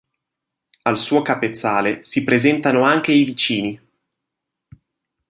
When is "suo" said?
0.97-1.21